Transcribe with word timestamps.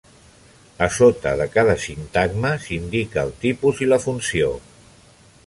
A 0.85 0.87
sota 0.99 1.33
de 1.41 1.47
cada 1.57 1.75
sintagma 1.83 2.55
s'indica 2.65 3.23
el 3.27 3.35
tipus 3.45 3.85
i 3.87 3.91
la 3.93 4.01
funció. 4.09 4.51